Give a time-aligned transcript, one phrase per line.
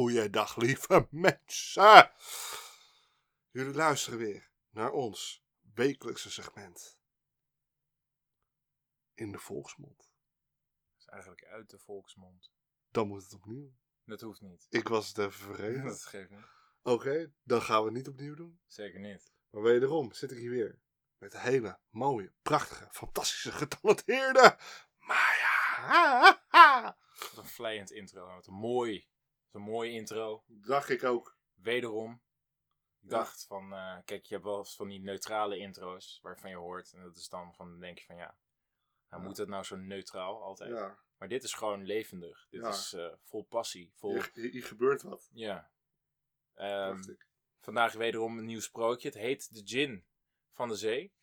[0.00, 2.10] Goeiedag, lieve mensen.
[3.50, 5.44] Jullie luisteren weer naar ons
[5.74, 6.98] wekelijkse segment.
[9.14, 9.98] In de volksmond.
[9.98, 12.52] Dat is eigenlijk uit de volksmond.
[12.90, 13.72] Dan moet het opnieuw.
[14.04, 14.66] Dat hoeft niet.
[14.68, 15.84] Ik was het even vergeten.
[15.84, 16.46] Dat geeft niet.
[16.82, 18.60] Oké, dan gaan we het niet opnieuw doen.
[18.66, 19.32] Zeker niet.
[19.50, 20.80] Maar wederom zit ik hier weer.
[21.18, 24.58] Met een hele mooie, prachtige, fantastische, getalenteerde
[24.98, 26.48] Maya.
[27.18, 28.34] Wat een vlijend intro.
[28.34, 29.08] Wat een mooi.
[29.50, 30.44] Wat een mooie intro.
[30.46, 31.38] Dacht ik ook.
[31.54, 32.22] Wederom.
[33.02, 36.56] Ik dacht van, eh, kijk, je hebt wel eens van die neutrale intro's waarvan je
[36.56, 36.92] hoort.
[36.92, 38.36] En dat is dan van, dan denk je van ja,
[39.08, 39.28] nou, Ja.
[39.28, 40.70] moet het nou zo neutraal altijd?
[40.70, 42.46] Ja, Maar dit is gewoon levendig.
[42.50, 42.68] Dit Ja.
[42.68, 43.92] is eh, vol passie.
[43.94, 45.28] Vol, hier, gebeurt wat.
[45.32, 45.70] ja.
[47.08, 47.28] Ik.
[47.60, 49.08] Vandaag wederom een nieuw sprookje.
[49.08, 50.06] Het heet De Gin
[50.52, 51.14] van de Zee.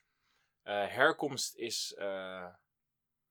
[0.62, 2.54] Eh, herkomst is, nou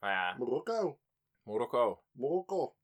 [0.00, 1.00] ja, Marokko.
[1.42, 2.05] Marokko.
[2.10, 2.77] Marokko.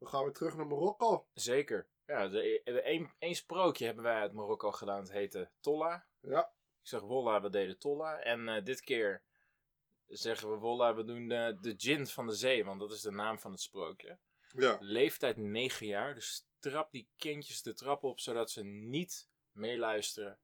[0.00, 1.26] We gaan weer terug naar Marokko.
[1.34, 1.86] Zeker.
[2.06, 5.00] Ja, de, de, een, één sprookje hebben wij uit Marokko gedaan.
[5.00, 6.06] Het heette Tolla.
[6.20, 6.52] Ja.
[6.80, 8.18] Ik zeg Wolla, we deden Tolla.
[8.18, 9.22] En eh, dit keer
[10.06, 12.64] zeggen we Wolla, we doen de, de Gin van de Zee.
[12.64, 14.18] Want dat is de naam van het sprookje.
[14.56, 14.76] Ja.
[14.80, 16.14] Leeftijd 9 jaar.
[16.14, 20.38] Dus trap die kindjes de trap op, zodat ze niet meeluisteren.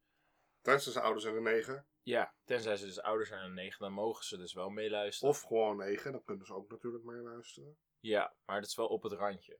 [0.60, 1.86] Tijdens zijn ouders zijn er negen.
[2.02, 5.34] Ja, tenzij ze dus ouder zijn dan 9, dan mogen ze dus wel meeluisteren.
[5.34, 6.12] Of gewoon negen.
[6.12, 7.78] Dan kunnen ze ook natuurlijk meeluisteren.
[8.06, 9.58] Ja, maar dat is wel op het randje.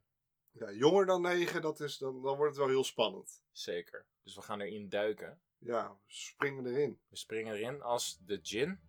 [0.51, 3.43] Ja, jonger dan negen, dat is, dan, dan wordt het wel heel spannend.
[3.53, 4.07] Zeker.
[4.23, 5.41] Dus we gaan erin duiken.
[5.59, 7.01] Ja, we springen erin.
[7.09, 8.81] We springen erin als de gin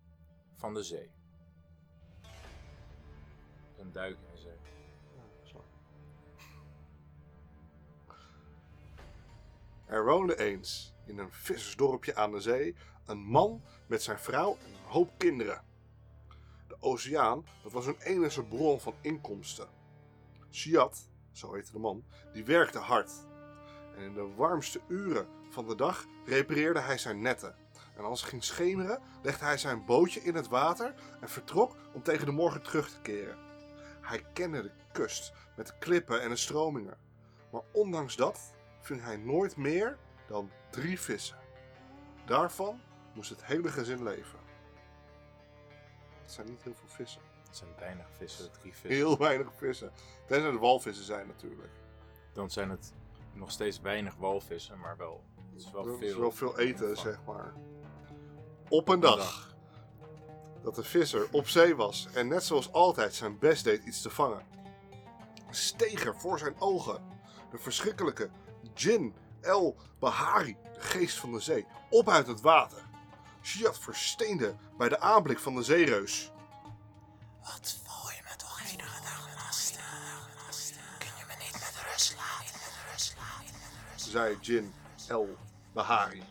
[0.56, 1.10] van de zee.
[3.76, 4.58] Een duik in de zee.
[5.42, 5.64] Zo.
[9.86, 14.72] Er woonde eens in een vissersdorpje aan de zee een man met zijn vrouw en
[14.72, 15.67] een hoop kinderen.
[16.80, 19.68] Oceaan, dat was hun enige bron van inkomsten.
[20.50, 23.10] Siad, zo heette de man, die werkte hard.
[23.96, 27.54] En in de warmste uren van de dag repareerde hij zijn netten.
[27.96, 32.02] En als het ging schemeren, legde hij zijn bootje in het water en vertrok om
[32.02, 33.38] tegen de morgen terug te keren.
[34.00, 36.98] Hij kende de kust met de klippen en de stromingen.
[37.52, 41.38] Maar ondanks dat ving hij nooit meer dan drie vissen.
[42.26, 42.80] Daarvan
[43.14, 44.37] moest het hele gezin leven.
[46.28, 47.20] Het zijn niet heel veel vissen.
[47.46, 48.90] Het zijn weinig vissen, drie vissen.
[48.90, 49.92] Heel weinig vissen.
[50.26, 51.72] Tenzij het walvissen zijn natuurlijk.
[52.32, 52.92] Dan zijn het
[53.32, 55.24] nog steeds weinig walvissen, maar wel.
[55.52, 55.98] Het is wel veel.
[56.00, 57.54] is wel veel eten, Van- zeg maar.
[58.68, 59.54] Op een dag
[60.62, 64.10] dat de visser op zee was en net zoals altijd zijn best deed iets te
[64.10, 64.46] vangen,
[65.50, 67.02] steeg er voor zijn ogen
[67.50, 68.30] de verschrikkelijke
[68.74, 72.87] Jin El Bahari, de geest van de zee, op uit het water.
[73.42, 76.30] Shiat versteende bij de aanblik van de zeereus.
[77.42, 79.80] Wat voel je me toch enige dagen gasten?
[80.98, 82.52] Kun je me niet met rust laten?
[82.54, 83.54] Met rust laten?
[83.96, 84.74] Zei Jin
[85.08, 85.36] El
[85.72, 86.22] Bahari,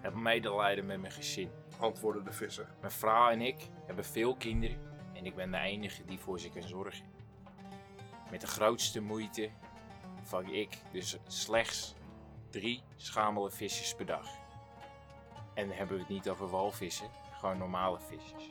[0.00, 1.50] Heb medelijden met mijn gezin.
[1.78, 2.68] antwoordde de visser.
[2.80, 4.78] Mijn vrouw en ik hebben veel kinderen
[5.14, 7.04] en ik ben de enige die voor ze kan zorgen.
[8.30, 9.50] Met de grootste moeite
[10.22, 11.94] vang ik dus slechts
[12.50, 14.28] drie schamele visjes per dag.
[15.54, 18.50] En dan hebben we het niet over walvissen, gewoon normale visjes.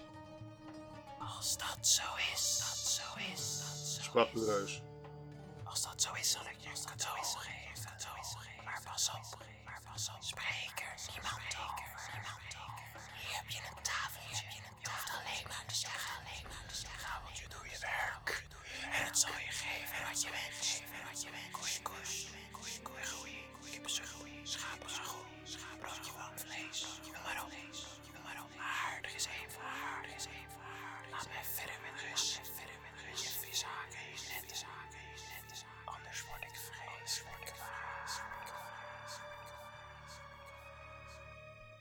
[1.37, 4.45] Als dat zo is, dat zo is, dat zo Sprak de is.
[4.45, 4.81] reus.
[5.63, 6.58] Als dat zo is, zal ik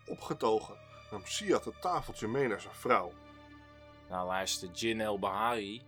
[0.09, 0.77] Opgetogen
[1.11, 3.13] nam Siad het tafeltje mee naar zijn vrouw.
[4.09, 5.83] Nou luister, Jin El Bahari,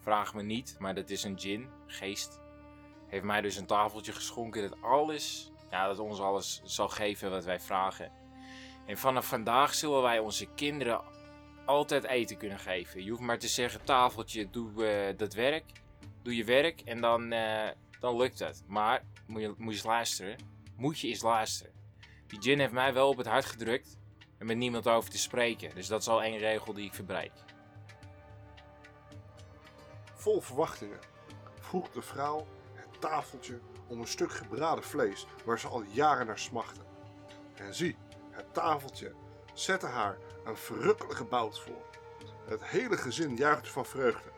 [0.00, 2.40] vraag me niet, maar dat is een Jin, geest.
[3.06, 7.44] Heeft mij dus een tafeltje geschonken dat alles, ja, dat ons alles zal geven wat
[7.44, 8.12] wij vragen.
[8.86, 11.00] En vanaf vandaag zullen wij onze kinderen
[11.66, 13.04] altijd eten kunnen geven.
[13.04, 15.64] Je hoeft maar te zeggen, tafeltje, doe eh, dat werk,
[16.22, 18.64] doe je werk en dan, eh, dan lukt het.
[18.66, 20.36] Maar, moet je, moet je eens luisteren,
[20.76, 21.81] moet je eens luisteren.
[22.32, 23.96] Die Jin heeft mij wel op het hart gedrukt
[24.38, 25.74] en met niemand over te spreken.
[25.74, 27.32] Dus dat is al één regel die ik verbreek.
[30.14, 30.98] Vol verwachtingen
[31.60, 36.38] vroeg de vrouw het tafeltje om een stuk gebraden vlees waar ze al jaren naar
[36.38, 36.80] smachtte.
[37.54, 37.96] En zie,
[38.30, 39.14] het tafeltje
[39.54, 41.84] zette haar een verrukkelijke bout voor.
[42.44, 44.30] Het hele gezin juichte van vreugde.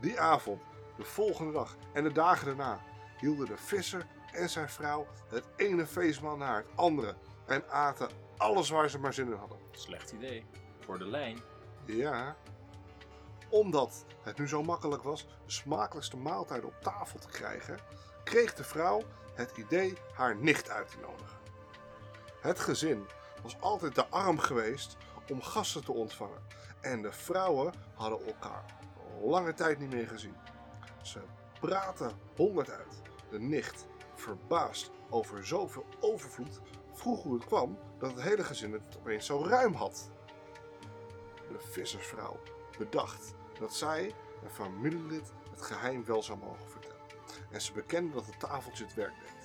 [0.00, 0.62] Die avond,
[0.96, 2.80] de volgende dag en de dagen daarna
[3.18, 7.14] hielden de visser en zijn vrouw het ene feestmaal naar het andere
[7.46, 9.58] en aten alles waar ze maar zin in hadden.
[9.70, 10.44] Slecht idee.
[10.80, 11.38] Voor de lijn.
[11.84, 12.36] Ja,
[13.48, 17.78] omdat het nu zo makkelijk was de smakelijkste maaltijden op tafel te krijgen,
[18.24, 19.02] kreeg de vrouw
[19.34, 21.38] het idee haar nicht uit te nodigen.
[22.40, 23.06] Het gezin
[23.42, 24.96] was altijd te arm geweest
[25.30, 26.42] om gasten te ontvangen
[26.80, 28.64] en de vrouwen hadden elkaar
[29.22, 30.36] lange tijd niet meer gezien.
[31.02, 31.20] Ze
[31.60, 33.02] praten honderd uit.
[33.30, 33.86] De nicht,
[34.20, 36.60] verbaasd over zoveel overvloed,
[36.92, 40.10] vroeg hoe het kwam dat het hele gezin het opeens zo ruim had.
[41.48, 42.40] De vissersvrouw
[42.78, 47.00] bedacht dat zij een familielid het geheim wel zou mogen vertellen.
[47.50, 49.40] En ze bekende dat het tafeltje het werk deed.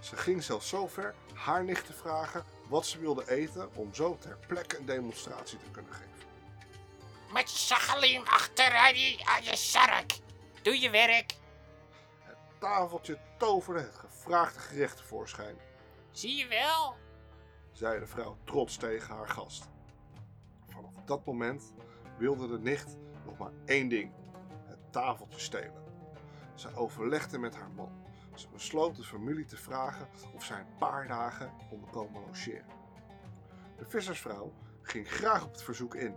[0.00, 4.18] Ze ging zelfs zo ver haar nicht te vragen wat ze wilde eten om zo
[4.18, 6.06] ter plekke een demonstratie te kunnen geven.
[7.32, 10.18] Met Sachalim achter aan je, aan je sark.
[10.62, 11.34] Doe je werk.
[12.22, 15.56] Het tafeltje toverde het gevraagde gerecht tevoorschijn,
[16.10, 16.96] Zie je wel?
[17.72, 19.68] zei de vrouw trots tegen haar gast.
[20.68, 21.74] Vanaf dat moment
[22.18, 24.12] wilde de nicht nog maar één ding:
[24.64, 25.84] het tafeltje stelen.
[26.54, 28.04] Ze overlegde met haar man.
[28.34, 32.74] Ze besloot de familie te vragen of zij een paar dagen konden komen logeren.
[33.78, 36.16] De vissersvrouw ging graag op het verzoek in.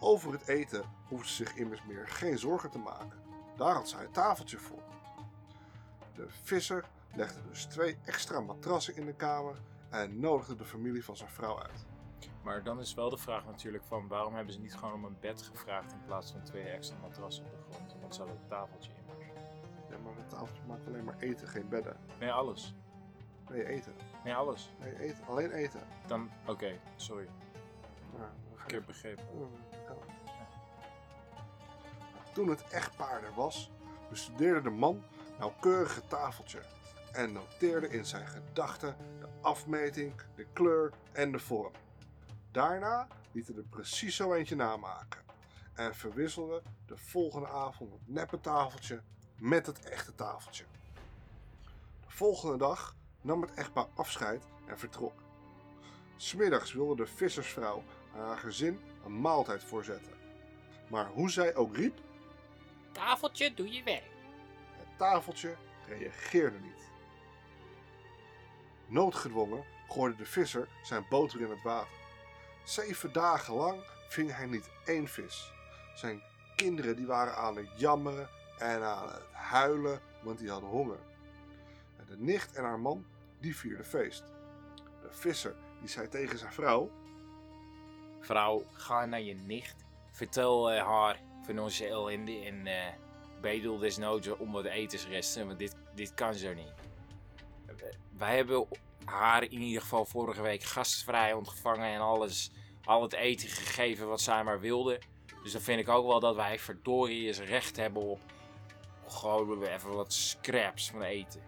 [0.00, 3.22] Over het eten hoefde ze zich immers meer geen zorgen te maken.
[3.56, 4.82] Daar had zij het tafeltje voor.
[6.18, 6.84] De visser
[7.14, 9.60] legde dus twee extra matrassen in de kamer
[9.90, 11.86] en nodigde de familie van zijn vrouw uit.
[12.42, 15.16] Maar dan is wel de vraag natuurlijk van waarom hebben ze niet gewoon om een
[15.20, 17.94] bed gevraagd in plaats van twee extra matrassen op de grond?
[18.00, 19.26] Want ze hadden het tafeltje in.
[19.90, 21.96] Ja, maar het tafeltje maakt alleen maar eten, geen bedden.
[22.20, 22.74] Nee, alles.
[23.50, 23.92] Nee, eten.
[24.24, 24.72] Nee, alles.
[24.80, 25.26] Nee, eten.
[25.26, 25.80] Alleen eten.
[26.06, 27.28] Dan, oké, sorry.
[28.16, 28.32] Ja,
[28.64, 29.24] Ik heb begrepen.
[32.32, 33.70] Toen het echtpaar er was,
[34.08, 35.02] bestudeerde de man
[35.38, 36.62] nauwkeurig het tafeltje
[37.12, 41.72] en noteerde in zijn gedachten de afmeting, de kleur en de vorm.
[42.50, 45.20] Daarna liet hij er precies zo eentje namaken
[45.74, 49.02] en verwisselde de volgende avond het neppe tafeltje
[49.38, 50.64] met het echte tafeltje.
[52.06, 55.22] De volgende dag nam het echtpaar afscheid en vertrok.
[56.16, 57.82] Smiddags wilde de vissersvrouw
[58.12, 60.12] haar gezin een maaltijd voorzetten.
[60.88, 61.98] Maar hoe zij ook riep,
[62.92, 64.17] Tafeltje, doe je werk.
[64.98, 65.56] Tafeltje
[65.86, 66.90] reageerde niet.
[68.86, 71.96] Noodgedwongen gooide de visser zijn boter in het water.
[72.64, 75.52] Zeven dagen lang ving hij niet één vis.
[75.94, 76.22] Zijn
[76.56, 78.28] kinderen die waren aan het jammeren
[78.58, 80.98] en aan het huilen, want die hadden honger.
[82.06, 83.06] De nicht en haar man,
[83.40, 84.24] die vierden feest.
[85.02, 86.90] De visser, die zei tegen zijn vrouw,
[88.20, 89.74] Vrouw, ga naar je nicht.
[90.10, 92.66] Vertel eh, haar van onze ellende en
[93.40, 96.72] bedel desnoods om wat etensresten, want dit, dit kan zo niet.
[98.10, 98.66] Wij hebben
[99.04, 102.50] haar in ieder geval vorige week gastvrij ontvangen en alles,
[102.84, 105.00] al het eten gegeven wat zij maar wilde.
[105.42, 108.20] Dus dan vind ik ook wel dat wij verdorie eens recht hebben op
[109.06, 111.42] gewoon even wat scraps van eten.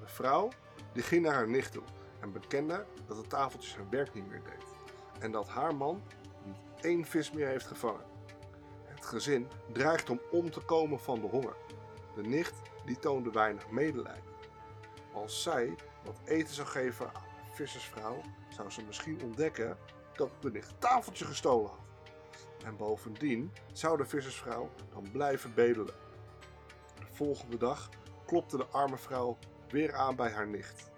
[0.00, 0.48] De vrouw
[0.92, 1.82] die ging naar haar nicht toe
[2.20, 4.66] en bekende dat het tafeltje zijn werk niet meer deed.
[5.20, 6.02] En dat haar man
[6.44, 8.07] niet één vis meer heeft gevangen.
[8.98, 11.56] Het gezin dreigt om om te komen van de honger.
[12.14, 14.36] De nicht die toonde weinig medelijden.
[15.12, 15.74] Als zij
[16.04, 19.78] wat eten zou geven aan de vissersvrouw, zou ze misschien ontdekken
[20.12, 21.86] dat de nicht tafeltje gestolen had.
[22.64, 25.94] En bovendien zou de vissersvrouw dan blijven bedelen.
[26.98, 27.88] De volgende dag
[28.26, 29.38] klopte de arme vrouw
[29.68, 30.90] weer aan bij haar nicht.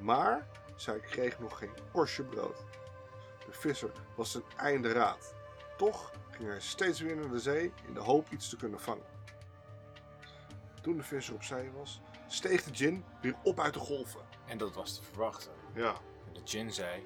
[0.00, 2.64] Maar zij kreeg nog geen korstje brood.
[3.46, 5.34] De visser was ten einde raad.
[5.76, 9.04] Toch ging hij steeds weer naar de zee in de hoop iets te kunnen vangen.
[10.82, 14.20] Toen de visser op zee was, steeg de gin weer op uit de golven.
[14.46, 15.52] En dat was te verwachten.
[15.74, 15.94] Ja,
[16.26, 17.02] En de gin zei,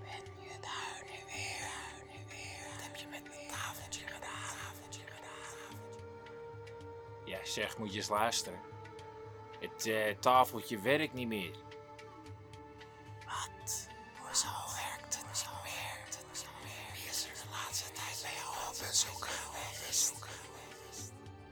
[0.00, 1.68] Ben je daar nu weer?
[2.06, 2.70] Nu weer.
[2.70, 4.56] Wat heb je met het tafeltje gedaan?
[4.58, 5.78] Tafeltje gedaan.
[7.24, 8.60] ja zeg moet je eens luisteren.
[9.60, 11.56] Het eh, tafeltje werkt niet meer.
[13.24, 13.88] Wat?
[14.18, 14.48] Hoezo
[17.76, 20.14] laatste tijd bij jou op geweest?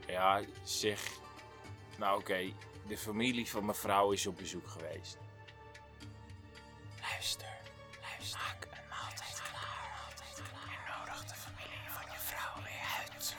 [0.07, 1.11] Ja, zeg.
[1.97, 2.53] Nou oké,
[2.87, 5.17] de familie van mijn vrouw is op bezoek geweest.
[7.01, 7.57] Luister,
[8.01, 8.39] luister.
[8.39, 10.13] Maak een maaltijd klaar.
[10.63, 13.33] En nodig de familie van je vrouw weer uit.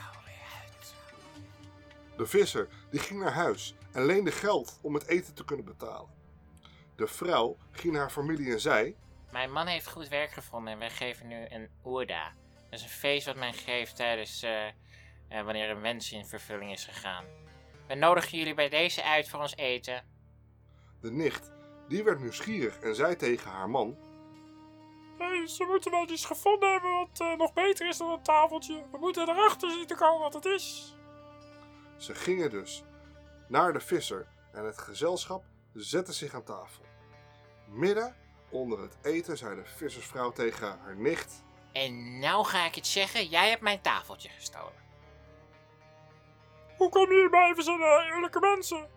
[2.17, 6.11] de visser die ging naar huis en leende geld om het eten te kunnen betalen.
[6.97, 8.97] De vrouw ging naar haar familie en zei:
[9.31, 12.33] Mijn man heeft goed werk gevonden en wij geven nu een oerda.
[12.71, 14.75] Dat is een feest wat men geeft tijdens eh, eh,
[15.29, 17.25] wanneer een wens in vervulling is gegaan.
[17.87, 20.05] We nodigen jullie bij deze uit voor ons eten.
[21.01, 21.51] De nicht,
[21.89, 23.97] die werd nieuwsgierig en zei tegen haar man...
[25.19, 28.85] Hey, ze moeten wel iets gevonden hebben wat eh, nog beter is dan een tafeltje.
[28.93, 30.97] We moeten erachter zien te komen wat het is.
[31.97, 32.85] Ze gingen dus
[33.49, 35.45] naar de visser en het gezelschap
[35.75, 36.85] zette zich aan tafel.
[37.67, 38.17] Midden
[38.51, 41.45] onder het eten zei de vissersvrouw tegen haar nicht...
[41.77, 44.85] En nou ga ik het zeggen, jij hebt mijn tafeltje gestolen.
[46.77, 47.55] Hoe kom je hierbij?
[47.55, 48.89] We zijn eh, eerlijke mensen.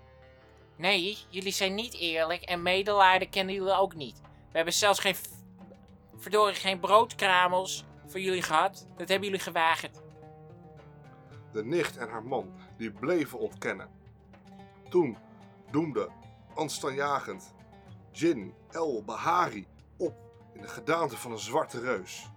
[0.75, 4.21] Nee, jullie zijn niet eerlijk en medelijden kennen jullie ook niet.
[4.21, 5.15] We hebben zelfs geen...
[6.17, 8.87] verdorie, geen broodkramels voor jullie gehad.
[8.97, 10.01] Dat hebben jullie gewaagd.
[11.51, 13.89] De nicht en haar man die bleven ontkennen.
[14.89, 15.17] Toen
[15.71, 16.09] doemde
[16.55, 17.53] angstaanjagend
[18.11, 19.67] Jin El Bahari
[19.97, 20.13] op
[20.53, 22.29] in de gedaante van een zwarte reus.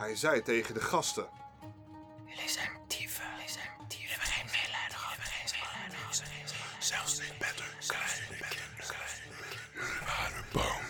[0.00, 1.28] Hij zei tegen de gasten:
[2.26, 3.24] Jullie zijn dieven.
[3.36, 4.06] Jullie zijn dieven.
[4.06, 5.16] We hebben geen medelijden gehad.
[5.16, 6.54] We hebben geen medelijden gehad.
[6.78, 8.96] Zelfs niet met hun kleine kinderen.
[9.72, 10.82] Jullie waren bang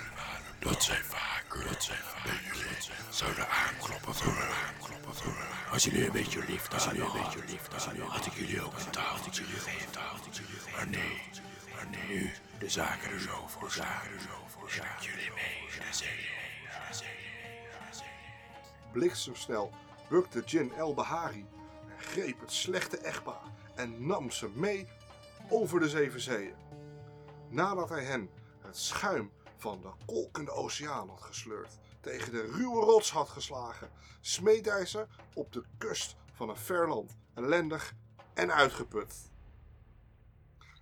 [0.58, 2.76] dat zij vaker jullie
[3.10, 5.72] zouden aankloppen voor een aankloppen voor een.
[5.72, 8.90] Als jullie een beetje liefde hadden, een beetje liefde hadden, had ik jullie ook een
[8.90, 9.90] tafeltje gegeven.
[10.74, 11.20] Maar nee,
[11.74, 15.92] maar nee, nu de zaken er zo voor zaken er zo voor zaken jullie mee
[15.92, 16.08] zee.
[16.88, 17.19] de zee.
[18.92, 19.70] Bliksemsnel
[20.08, 21.46] bukte Jin El Bahari
[21.88, 23.42] en greep het slechte echtpaar
[23.74, 24.88] en nam ze mee
[25.48, 26.54] over de zeven zeeën.
[27.48, 28.30] Nadat hij hen
[28.60, 34.66] het schuim van de kolkende oceaan had gesleurd, tegen de ruwe rots had geslagen, smeet
[34.66, 37.94] hij ze op de kust van een ver land, ellendig
[38.34, 39.29] en uitgeput.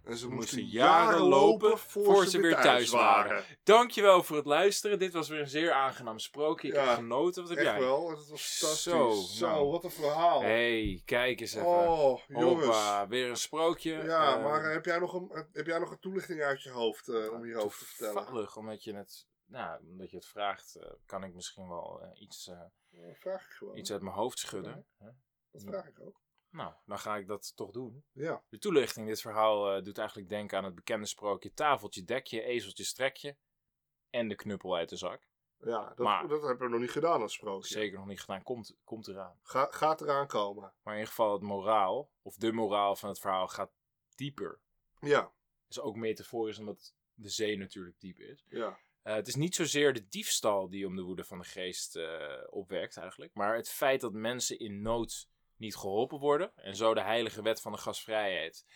[0.08, 3.44] En ze moesten jaren lopen voor ze weer thuis waren.
[3.62, 4.98] Dankjewel voor het luisteren.
[4.98, 6.68] Dit was weer een zeer aangenaam sprookje.
[6.68, 7.40] Ik Ja, heb genoten.
[7.42, 7.80] Wat heb Echt jij?
[7.80, 8.82] wel, het was fantastisch.
[8.82, 9.70] Zo, Zo, nou.
[9.70, 10.40] wat een verhaal.
[10.40, 11.66] hey, kijk eens even.
[11.66, 12.64] oh, jongens.
[12.64, 13.92] Hoppa, weer een sprookje.
[13.92, 17.08] Ja, Eh, maar heb jij, nog een, heb jij nog een toelichting uit je hoofd
[17.08, 18.14] eh, om hierover te vertellen?
[18.24, 22.20] Toevallig, omdat je het, nou, omdat je het vraagt, eh, kan ik misschien wel eh,
[22.20, 22.60] iets, eh,
[22.90, 23.76] Dat vraag ik gewoon.
[23.76, 24.86] iets uit mijn hoofd schudden.
[24.98, 25.08] Hè?
[25.52, 26.20] Dat vraag ik ook.
[26.50, 28.04] Nou, dan ga ik dat toch doen.
[28.12, 32.42] Ja, De toelichting, dit verhaal eh, doet eigenlijk denken aan het bekende sprookje tafeltje, dekje,
[32.42, 33.36] ezeltje, strekje
[34.10, 35.26] en de knuppel uit de zak.
[35.58, 37.68] ja dat, Maar- dat hebben we nog niet gedaan als sprookje.
[37.74, 39.38] Zeker nog niet gedaan, komt, komt eraan.
[39.42, 40.62] Ga, gaat eraan komen.
[40.82, 43.70] Maar in ieder geval het moraal, of de moraal van het verhaal gaat
[44.14, 44.60] dieper.
[45.00, 45.32] Ja,
[45.68, 48.44] is ook metaforisch omdat de zee natuurlijk diep is.
[48.48, 48.78] ja.
[49.02, 52.32] Eh, het is niet zozeer de diefstal die om de woede van de geest eh,
[52.50, 55.28] opwekt eigenlijk, maar het feit dat mensen in nood
[55.58, 58.66] niet geholpen worden en zo de heilige wet van de gastvrijheid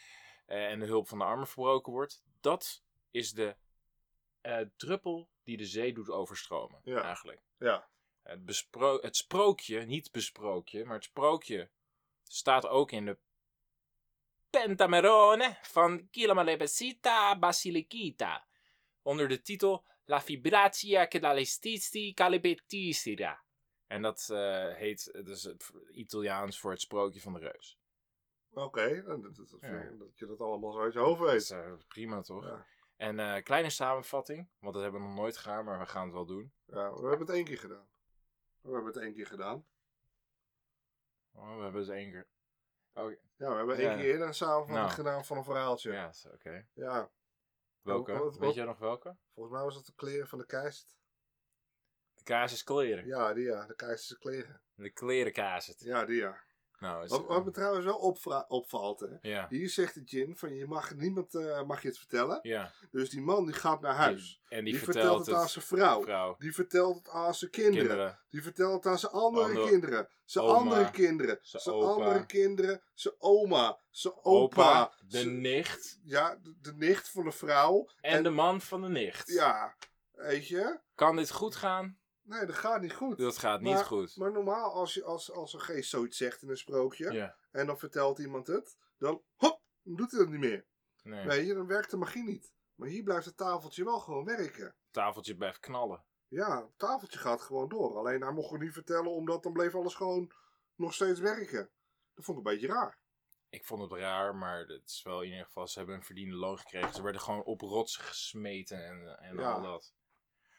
[0.46, 3.56] eh, en de hulp van de armen verbroken wordt, dat is de
[4.40, 7.02] eh, druppel die de zee doet overstromen Ja.
[7.02, 7.40] eigenlijk.
[7.58, 7.88] Ja,
[8.22, 11.70] Het, bespro- het sprookje, niet besprookje, maar het sprookje
[12.22, 13.18] staat ook in de
[14.50, 18.46] Pentamerone van Chilomalebesita Basilicita.
[19.02, 23.44] Onder de titel La Fibratia che dall'estisti calibetisira.
[23.92, 27.78] En dat eh, heet, het Italiaans voor het sprookje van de reus.
[28.50, 29.02] oké.
[29.02, 29.90] dan Dat, dat, dat, Ja.
[29.98, 31.40] dat je dat allemaal zo uit je hoofd Dat weet.
[31.40, 32.44] is eh, prima toch?
[32.44, 32.66] Ja.
[32.96, 36.12] En eh, kleine samenvatting, want dat hebben we nog nooit gedaan, maar we gaan het
[36.12, 36.52] wel doen.
[36.64, 37.88] Ja, we hebben het één keer gedaan.
[38.60, 39.66] We hebben het één keer gedaan.
[41.32, 42.28] Oh, we hebben het één keer.
[42.92, 43.88] Oké, Ja, we hebben Ja.
[43.90, 44.90] één keer eerder een samenvatting Nou.
[44.90, 45.92] gedaan van een verhaaltje.
[45.92, 46.66] ja, oké.
[46.72, 47.10] Ja,
[47.80, 48.12] Welke?
[48.12, 49.16] Wat- wat- Weet jij nog welke?
[49.34, 50.96] volgens mij was dat de kleren van de keist.
[52.24, 53.06] De kaas is kleren.
[53.06, 53.66] Ja, die ja.
[53.66, 54.60] De keizerse kleren.
[54.74, 55.80] De klerenkaas het.
[55.80, 56.36] Ja, die ja.
[56.78, 59.06] Nou, is, Wat, wat me trouwens wel opvra- opvalt, hè.
[59.20, 59.46] ja.
[59.48, 62.38] Hier zegt de Jin van je mag niemand eh, mag je het vertellen.
[62.42, 62.72] Ja.
[62.90, 64.40] Dus die man die gaat naar huis.
[64.48, 66.02] En Die, die, vertelt, het aan zijn vrouw.
[66.02, 67.86] vrouw, Die vertelt het aan zijn kinderen.
[67.86, 68.18] kinderen.
[68.30, 70.08] Die vertelt het aan zijn andere Andere- kinderen.
[70.24, 70.58] Zijn oma.
[70.58, 71.38] andere kinderen.
[71.42, 72.82] Zijn andere kinderen.
[72.94, 73.78] Zijn oma.
[73.90, 74.80] Zijn opa.
[74.82, 77.88] Opa, de nicht ja, de, de nicht van de vrouw.
[78.00, 79.28] en, En- de man van de nicht.
[79.32, 79.76] Ja,
[80.12, 80.80] weet je.
[80.94, 82.00] Kan dit goed gaan?
[82.22, 83.18] Nee, dat gaat niet goed.
[83.18, 84.16] Dat gaat niet Maar- goed.
[84.16, 87.12] Maar normaal, als, je, als, als een geest zoiets zegt in een sprookje.
[87.12, 87.36] Ja.
[87.50, 88.76] En dan vertelt iemand het.
[88.98, 90.66] Dan, hop, dan doet hij dat niet meer.
[91.02, 91.26] Nee.
[91.26, 92.52] Weet je, dan werkt de magie niet.
[92.74, 94.74] Maar hier blijft het tafeltje wel gewoon werken.
[94.90, 96.04] Tafeltje blijft knallen.
[96.28, 97.96] Ja, het tafeltje gaat gewoon door.
[97.98, 100.32] Alleen hij mocht het niet vertellen, omdat dan bleef alles gewoon
[100.74, 101.70] nog steeds werken.
[102.14, 102.98] Dat vond ik een beetje raar.
[103.48, 106.34] Ik vond het raar, maar het is wel in ieder geval, ze hebben een verdiende
[106.36, 106.94] loon gekregen.
[106.94, 109.52] Ze werden gewoon op rotsen gesmeten en, en Ja.
[109.52, 109.94] al dat.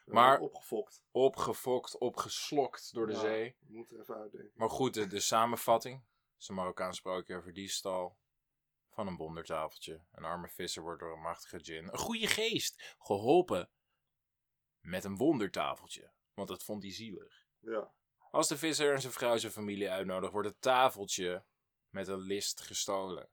[0.06, 1.04] Maar- Opgefokt.
[1.12, 3.56] Opgefokt, opgeslokt door de Ja, zee.
[3.60, 4.52] We moeten even uitdenken.
[4.56, 5.96] Maar goed, de, de samenvatting.
[6.34, 8.18] Het is een Marokkaans sprookje over diefstal
[8.90, 10.02] van een wondertafeltje.
[10.12, 13.70] Een arme visser wordt door een machtige djinn, een goede geest, geholpen
[14.80, 16.12] met een wondertafeltje.
[16.34, 17.46] Want dat vond hij zielig.
[17.60, 17.94] Ja.
[18.32, 21.44] Als de visser en zijn vrouw zijn familie uitnodigt, wordt het tafeltje
[21.90, 23.30] met een list gestolen.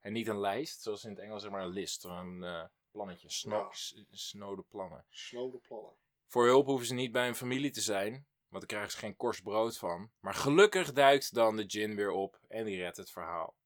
[0.00, 2.04] En niet een lijst, zoals in het Engels zeg maar een list.
[2.04, 3.72] of Een eh, plannetje, sno Ja.
[3.72, 5.04] s- snode plannen.
[5.08, 5.92] Snode plannen.
[6.28, 8.12] Voor hulp hoeven ze niet bij een familie te zijn,
[8.48, 10.12] want daar krijgen ze geen korst brood van.
[10.20, 13.56] Maar gelukkig duikt dan de gin weer op en die redt het verhaal.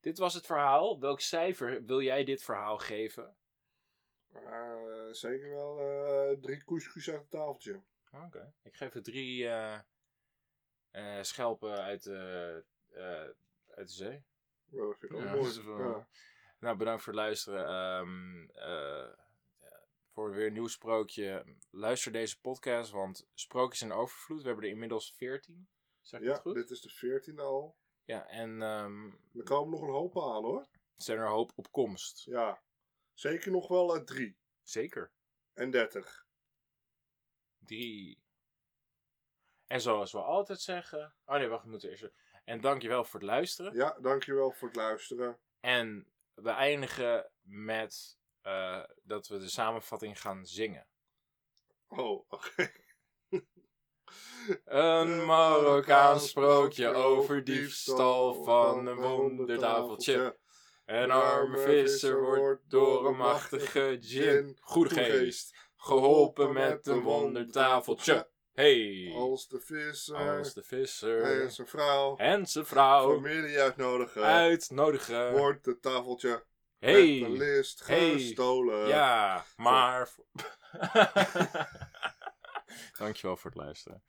[0.00, 1.00] Dit was het verhaal.
[1.00, 3.36] Welk cijfer wil jij dit verhaal geven?
[4.32, 7.82] Eh, zeker wel eh, drie couscous uit het tafeltje.
[8.12, 8.52] Oké.
[8.62, 12.64] Ik geef het drie eh, schelpen uit, de
[13.74, 14.24] uit de zee.
[14.64, 16.04] Ja, dat vind ik ook mooi.
[16.58, 17.66] Nou, bedankt voor het luisteren.
[17.66, 19.25] Ehm, eh,
[20.16, 21.44] voor weer een nieuw sprookje.
[21.70, 24.40] Luister deze podcast, want sprookjes in overvloed.
[24.42, 25.68] We hebben er inmiddels 14.
[26.00, 26.54] Zeg ik Ja, goed?
[26.54, 27.76] dit is de veertiende al.
[28.04, 30.60] Ja, en ehm, Er komen nog een hoop aan hoor.
[30.70, 32.24] er zijn er hoop op komst.
[32.24, 32.62] Ja.
[33.14, 34.38] Zeker nog wel eh, drie.
[34.62, 35.12] Zeker.
[35.54, 36.26] En dertig.
[37.58, 38.22] Drie.
[39.66, 41.14] En zoals we altijd zeggen.
[41.24, 42.08] Oh nee, wacht, we moeten eerst.
[42.44, 43.74] En dankjewel voor het luisteren.
[43.74, 45.38] Ja, dankjewel voor het luisteren.
[45.60, 50.86] En we eindigen met eh, dat we de samenvatting gaan zingen.
[51.88, 52.70] Oh, oké.
[54.64, 60.38] Een Marokkaans sprookje over diefstal van een wondertafeltje.
[60.84, 68.30] Een arme visser wordt door een machtige gin, goede geest, geholpen met een wondertafeltje.
[68.52, 74.22] Hey, Als de visser als de en visser zijn vrouw en zijn vrouw familie uitnodigen,
[74.22, 75.32] uitnodigen.
[75.32, 76.44] wordt het tafeltje
[76.78, 78.12] met Hey, een list Hey.
[78.12, 78.88] gestolen.
[78.88, 80.08] ja, maar...
[82.98, 84.02] Dankjewel voor het luisteren.